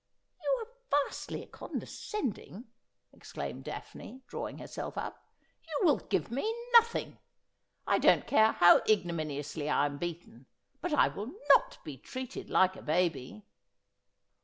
[0.43, 2.65] 'You are vastly condescending,'
[3.13, 5.03] exclaimed Daphne, drawing 128 Asphodel.
[5.03, 5.27] herself up.'
[5.69, 7.19] You will give me nothing!
[7.85, 10.47] I don't care how ignominiously I am beaten;
[10.81, 13.45] but I will not be treated like a baby.'